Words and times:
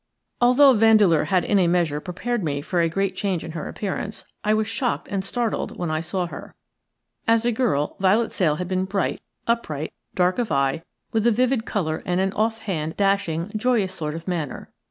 Although 0.41 0.73
Vandeleur 0.73 1.25
had 1.25 1.45
in 1.45 1.59
a 1.59 1.67
measure 1.67 1.99
prepared 2.01 2.43
me 2.43 2.59
for 2.61 2.81
a 2.81 2.89
great 2.89 3.15
change 3.15 3.43
in 3.43 3.51
her 3.51 3.67
appearance, 3.69 4.25
I 4.43 4.51
was 4.55 4.67
shocked 4.67 5.07
and 5.11 5.23
startled 5.23 5.77
when 5.77 5.91
I 5.91 6.01
saw 6.01 6.25
her. 6.25 6.55
As 7.27 7.45
a 7.45 7.51
girl 7.51 7.97
Violet 7.99 8.31
Sale 8.31 8.55
had 8.55 8.67
been 8.67 8.85
bright, 8.85 9.21
upright, 9.45 9.93
dark 10.15 10.39
of 10.39 10.51
eye, 10.51 10.81
with 11.11 11.27
a 11.27 11.31
vivid 11.31 11.67
colour 11.67 12.01
and 12.03 12.19
an 12.19 12.33
offhand, 12.33 12.97
dashing, 12.97 13.51
joyous 13.55 13.93
sort 13.93 14.15
of 14.15 14.27
manner. 14.27 14.71